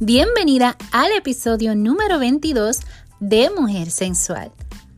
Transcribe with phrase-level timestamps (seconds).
[0.00, 2.78] Bienvenida al episodio número 22
[3.18, 4.52] de Mujer Sensual.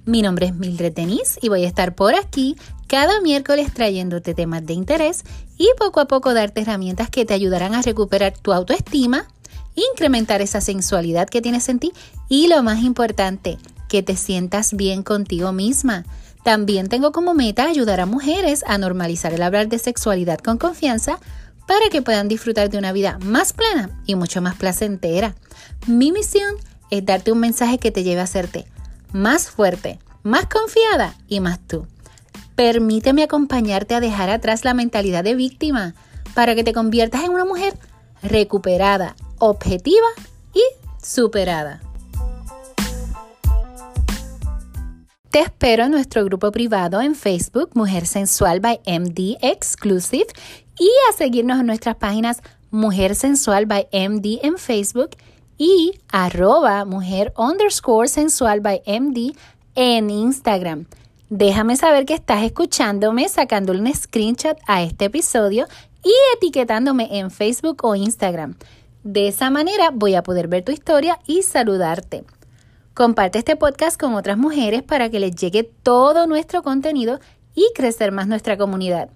[0.04, 2.54] Mi nombre es Mildred Denis y voy a estar por aquí
[2.86, 5.24] cada miércoles trayéndote temas de interés
[5.56, 9.26] y poco a poco darte herramientas que te ayudarán a recuperar tu autoestima,
[9.74, 11.94] incrementar esa sensualidad que tienes en ti
[12.28, 13.56] y lo más importante,
[13.88, 16.04] que te sientas bien contigo misma.
[16.44, 21.20] También tengo como meta ayudar a mujeres a normalizar el hablar de sexualidad con confianza
[21.70, 25.36] para que puedan disfrutar de una vida más plena y mucho más placentera.
[25.86, 26.56] Mi misión
[26.90, 28.66] es darte un mensaje que te lleve a hacerte
[29.12, 31.86] más fuerte, más confiada y más tú.
[32.56, 35.94] Permíteme acompañarte a dejar atrás la mentalidad de víctima
[36.34, 37.78] para que te conviertas en una mujer
[38.20, 40.08] recuperada, objetiva
[40.52, 40.62] y
[41.00, 41.82] superada.
[45.30, 50.26] Te espero en nuestro grupo privado en Facebook Mujer Sensual by MD Exclusive
[50.80, 55.10] y a seguirnos en nuestras páginas Mujer Sensual by MD en Facebook
[55.58, 59.36] y arroba mujer underscore sensual by MD
[59.74, 60.86] en Instagram.
[61.28, 65.66] Déjame saber que estás escuchándome sacándole un screenshot a este episodio
[66.02, 68.56] y etiquetándome en Facebook o Instagram.
[69.04, 72.24] De esa manera voy a poder ver tu historia y saludarte.
[72.94, 77.20] Comparte este podcast con otras mujeres para que les llegue todo nuestro contenido
[77.54, 79.10] y crecer más nuestra comunidad.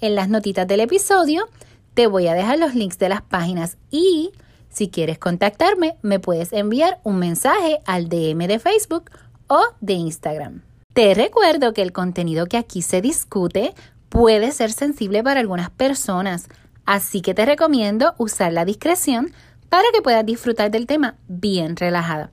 [0.00, 1.48] En las notitas del episodio
[1.94, 4.30] te voy a dejar los links de las páginas y
[4.68, 9.10] si quieres contactarme me puedes enviar un mensaje al DM de Facebook
[9.46, 10.62] o de Instagram.
[10.92, 13.74] Te recuerdo que el contenido que aquí se discute
[14.10, 16.48] puede ser sensible para algunas personas,
[16.84, 19.32] así que te recomiendo usar la discreción
[19.70, 22.30] para que puedas disfrutar del tema bien relajada.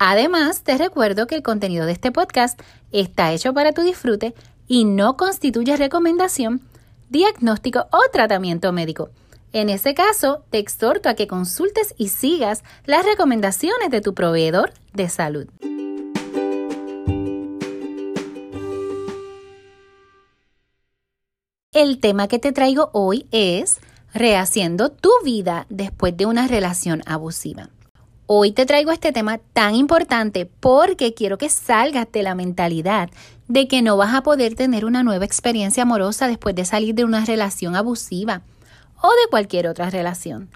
[0.00, 2.60] Además, te recuerdo que el contenido de este podcast
[2.90, 4.34] está hecho para tu disfrute
[4.68, 6.60] y no constituye recomendación,
[7.08, 9.10] diagnóstico o tratamiento médico.
[9.52, 14.72] En ese caso, te exhorto a que consultes y sigas las recomendaciones de tu proveedor
[14.92, 15.46] de salud.
[21.72, 23.80] El tema que te traigo hoy es
[24.12, 27.70] rehaciendo tu vida después de una relación abusiva.
[28.30, 33.08] Hoy te traigo este tema tan importante porque quiero que salgas de la mentalidad
[33.46, 37.06] de que no vas a poder tener una nueva experiencia amorosa después de salir de
[37.06, 38.42] una relación abusiva
[39.00, 40.50] o de cualquier otra relación.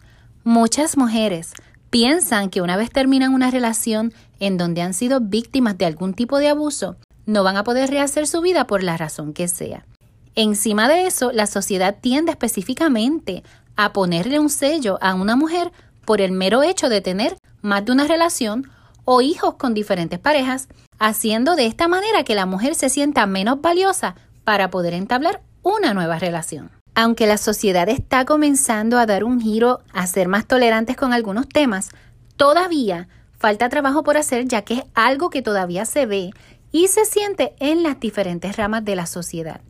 [0.44, 1.54] Muchas mujeres
[1.88, 6.36] piensan que una vez terminan una relación en donde han sido víctimas de algún tipo
[6.40, 9.86] de abuso, no van a poder rehacer su vida por la razón que sea.
[10.34, 13.42] Encima de eso, la sociedad tiende específicamente
[13.76, 15.72] a ponerle un sello a una mujer
[16.04, 18.70] por el mero hecho de tener más de una relación
[19.04, 20.68] o hijos con diferentes parejas,
[20.98, 24.14] haciendo de esta manera que la mujer se sienta menos valiosa
[24.44, 26.70] para poder entablar una nueva relación.
[26.94, 31.48] Aunque la sociedad está comenzando a dar un giro a ser más tolerantes con algunos
[31.48, 31.90] temas,
[32.36, 33.08] todavía
[33.38, 36.30] falta trabajo por hacer ya que es algo que todavía se ve
[36.70, 39.60] y se siente en las diferentes ramas de la sociedad.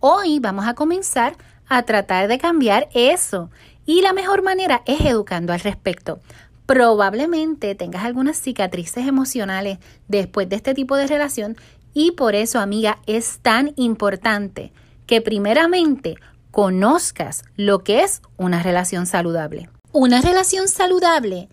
[0.00, 1.36] Hoy vamos a comenzar
[1.68, 3.50] a tratar de cambiar eso
[3.88, 6.20] y la mejor manera es educando al respecto.
[6.66, 9.78] Probablemente tengas algunas cicatrices emocionales
[10.08, 11.56] después de este tipo de relación
[11.94, 14.74] y por eso, amiga, es tan importante
[15.06, 16.16] que primeramente
[16.50, 19.70] conozcas lo que es una relación saludable.
[19.92, 21.48] Una relación saludable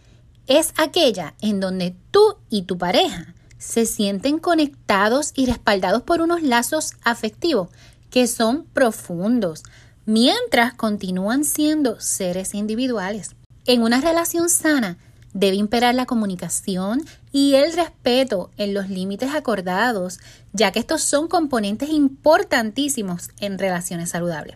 [0.45, 6.43] es aquella en donde tú y tu pareja se sienten conectados y respaldados por unos
[6.43, 7.69] lazos afectivos
[8.09, 9.63] que son profundos,
[10.05, 13.35] mientras continúan siendo seres individuales.
[13.65, 14.97] En una relación sana
[15.33, 20.19] debe imperar la comunicación y el respeto en los límites acordados,
[20.53, 24.55] ya que estos son componentes importantísimos en relaciones saludables.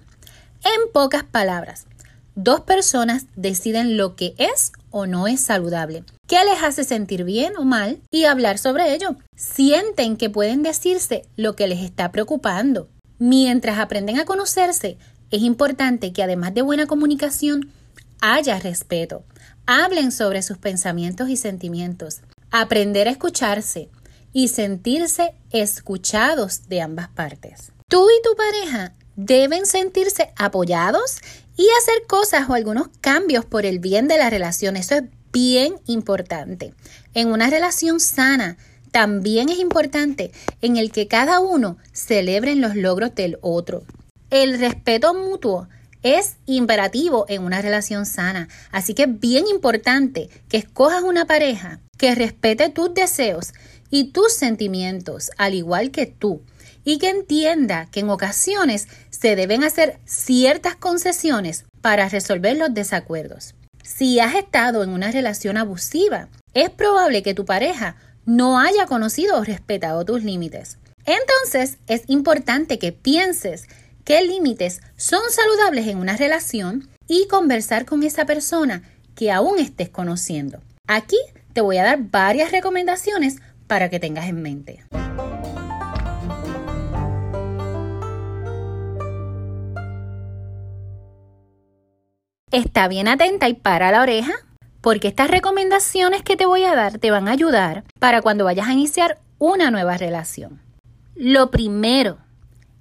[0.63, 1.85] En pocas palabras,
[2.35, 7.57] dos personas deciden lo que es o no es saludable, qué les hace sentir bien
[7.57, 9.15] o mal y hablar sobre ello.
[9.35, 12.87] Sienten que pueden decirse lo que les está preocupando.
[13.17, 14.97] Mientras aprenden a conocerse,
[15.31, 17.71] es importante que además de buena comunicación,
[18.21, 19.23] haya respeto.
[19.65, 22.21] Hablen sobre sus pensamientos y sentimientos.
[22.51, 23.89] Aprender a escucharse
[24.33, 27.71] y sentirse escuchados de ambas partes.
[27.87, 31.17] Tú y tu pareja deben sentirse apoyados
[31.57, 34.77] y hacer cosas o algunos cambios por el bien de la relación.
[34.77, 36.73] Eso es bien importante.
[37.13, 38.57] En una relación sana,
[38.91, 40.31] también es importante
[40.61, 43.83] en el que cada uno celebre los logros del otro.
[44.29, 45.67] El respeto mutuo
[46.03, 51.79] es imperativo en una relación sana, así que es bien importante que escojas una pareja
[51.97, 53.53] que respete tus deseos
[53.89, 56.43] y tus sentimientos, al igual que tú,
[56.85, 63.55] y que entienda que en ocasiones se deben hacer ciertas concesiones para resolver los desacuerdos.
[63.83, 67.95] Si has estado en una relación abusiva, es probable que tu pareja
[68.25, 70.77] no haya conocido o respetado tus límites.
[71.05, 73.65] Entonces, es importante que pienses
[74.09, 78.81] qué límites son saludables en una relación y conversar con esa persona
[79.13, 80.63] que aún estés conociendo.
[80.87, 81.19] Aquí
[81.53, 83.35] te voy a dar varias recomendaciones
[83.67, 84.83] para que tengas en mente.
[92.49, 94.33] Está bien atenta y para la oreja,
[94.81, 98.69] porque estas recomendaciones que te voy a dar te van a ayudar para cuando vayas
[98.69, 100.59] a iniciar una nueva relación.
[101.13, 102.17] Lo primero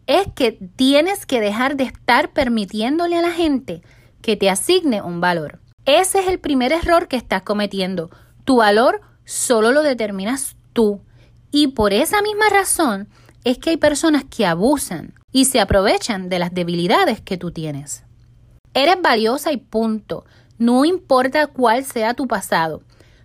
[0.08, 3.82] es que tienes que dejar de estar permitiéndole a la gente
[4.22, 5.60] que te asigne un valor.
[5.84, 8.10] Ese es el primer error que estás cometiendo.
[8.44, 11.02] Tu valor solo lo determinas tú.
[11.50, 13.08] Y por esa misma razón
[13.44, 18.04] es que hay personas que abusan y se aprovechan de las debilidades que tú tienes.
[18.72, 20.24] Eres valiosa y punto.
[20.56, 22.82] No importa cuál sea tu pasado,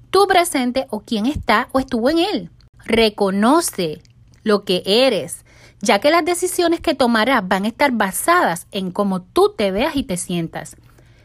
[0.09, 2.49] tu presente o quién está o estuvo en él.
[2.85, 4.01] Reconoce
[4.43, 5.42] lo que eres,
[5.83, 9.97] ya que las decisiones que tomarás van a estar basadas en cómo tú te veas
[9.97, 10.77] y te sientas.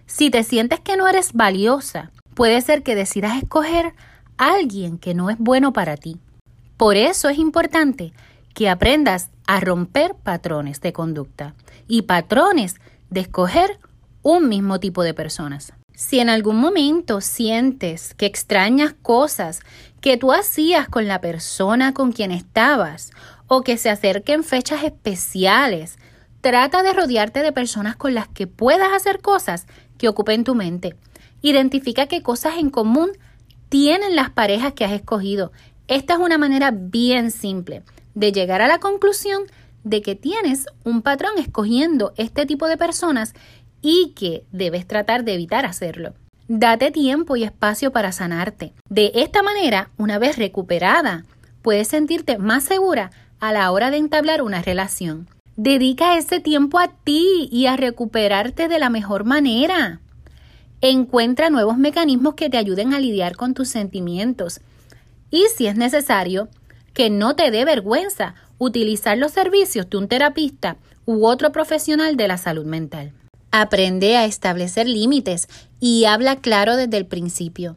[0.06, 3.94] Si te sientes que no eres valiosa, puede ser que decidas escoger
[4.36, 6.18] a alguien que no es bueno para ti.
[6.76, 8.12] Por eso es importante
[8.52, 11.54] que aprendas a romper patrones de conducta
[11.86, 13.78] y patrones de escoger
[14.22, 15.72] un mismo tipo de personas.
[15.94, 19.60] Si en algún momento sientes que extrañas cosas
[20.00, 23.10] que tú hacías con la persona con quien estabas
[23.48, 25.98] o que se acerquen fechas especiales,
[26.40, 29.66] trata de rodearte de personas con las que puedas hacer cosas
[29.96, 30.94] que ocupen tu mente.
[31.42, 33.10] Identifica qué cosas en común
[33.68, 35.52] tienen las parejas que has escogido.
[35.88, 37.82] Esta es una manera bien simple
[38.14, 39.42] de llegar a la conclusión
[39.84, 43.34] de que tienes un patrón escogiendo este tipo de personas
[43.80, 46.14] y que debes tratar de evitar hacerlo.
[46.48, 48.72] Date tiempo y espacio para sanarte.
[48.88, 51.24] De esta manera, una vez recuperada,
[51.62, 53.10] puedes sentirte más segura
[53.40, 55.28] a la hora de entablar una relación.
[55.56, 60.00] Dedica ese tiempo a ti y a recuperarte de la mejor manera.
[60.80, 64.60] Encuentra nuevos mecanismos que te ayuden a lidiar con tus sentimientos.
[65.30, 66.48] Y si es necesario,
[66.94, 70.76] que no te dé vergüenza utilizar los servicios de un terapista
[71.06, 73.12] u otro profesional de la salud mental.
[73.50, 75.48] Aprende a establecer límites
[75.80, 77.76] y habla claro desde el principio.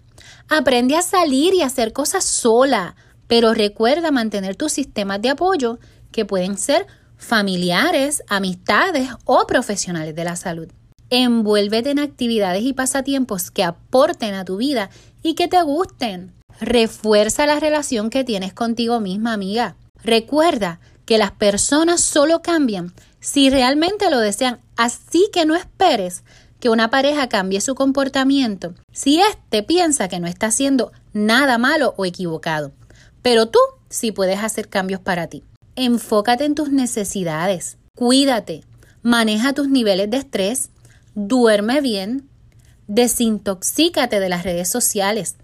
[0.50, 2.96] Aprende a salir y hacer cosas sola,
[3.32, 5.80] pero recuerda mantener tus sistemas de apoyo
[6.12, 6.86] que pueden ser
[7.16, 10.68] familiares, amistades o profesionales de la salud.
[11.10, 14.90] Envuélvete en actividades y pasatiempos que aporten a tu vida
[15.24, 16.34] y que te gusten.
[16.60, 19.78] Refuerza la relación que tienes contigo misma, amiga.
[20.04, 24.60] Recuerda que las personas solo cambian si realmente lo desean.
[24.76, 26.26] Así que no esperes
[26.60, 31.94] que una pareja cambie su comportamiento si éste piensa que no está haciendo nada malo
[31.96, 32.74] o equivocado.
[33.22, 33.60] Pero tú
[33.90, 35.44] sí puedes hacer cambios para ti.
[35.76, 38.64] Enfócate en tus necesidades, cuídate,
[39.04, 40.70] maneja tus niveles de estrés,
[41.16, 42.30] duerme bien,
[42.88, 45.38] desintoxícate de las redes sociales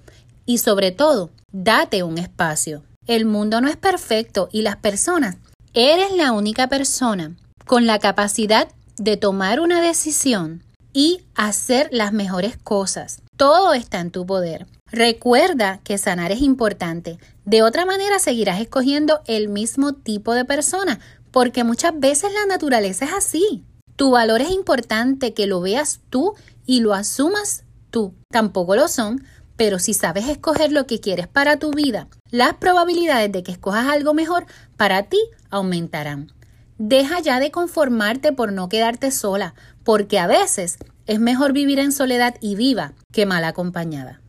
[0.46, 2.84] y sobre todo, date un espacio.
[3.06, 5.38] El mundo no es perfecto y las personas,
[5.74, 7.36] eres la única persona
[7.66, 13.22] con la capacidad de tomar una decisión y hacer las mejores cosas.
[13.38, 14.66] Todo está en tu poder.
[14.92, 17.20] Recuerda que sanar es importante.
[17.46, 21.00] De otra manera seguirás escogiendo el mismo tipo de persona
[21.32, 23.64] porque muchas veces la naturaleza es así.
[23.96, 26.34] Tu valor es importante que lo veas tú
[26.66, 28.14] y lo asumas tú.
[28.32, 29.24] Tampoco lo son,
[29.56, 33.88] pero si sabes escoger lo que quieres para tu vida, las probabilidades de que escojas
[33.88, 34.46] algo mejor
[34.78, 36.32] para ti aumentarán.
[36.78, 40.78] Deja ya de conformarte por no quedarte sola, porque a veces
[41.08, 44.22] es mejor vivir en soledad y viva que mal acompañada.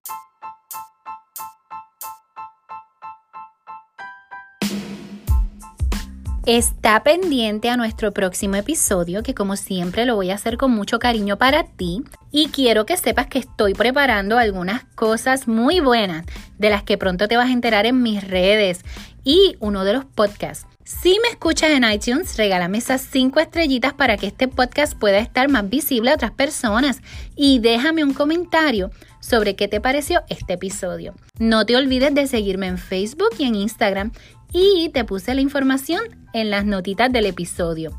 [6.48, 10.98] Está pendiente a nuestro próximo episodio, que como siempre lo voy a hacer con mucho
[10.98, 12.02] cariño para ti.
[12.32, 16.24] Y quiero que sepas que estoy preparando algunas cosas muy buenas,
[16.56, 18.80] de las que pronto te vas a enterar en mis redes
[19.24, 24.16] y uno de los podcasts si me escuchas en iTunes, regálame esas 5 estrellitas para
[24.16, 27.02] que este podcast pueda estar más visible a otras personas
[27.36, 28.90] y déjame un comentario
[29.20, 31.14] sobre qué te pareció este episodio.
[31.38, 34.12] No te olvides de seguirme en Facebook y en Instagram
[34.52, 36.02] y te puse la información
[36.32, 37.96] en las notitas del episodio.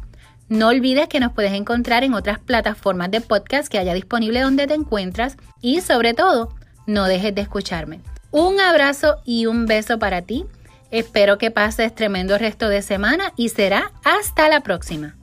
[0.47, 4.67] No olvides que nos puedes encontrar en otras plataformas de podcast que haya disponible donde
[4.67, 6.55] te encuentras y sobre todo,
[6.87, 8.01] no dejes de escucharme.
[8.31, 10.45] Un abrazo y un beso para ti
[10.91, 15.15] Espero que pases tremendo resto de semana y será hasta la próxima.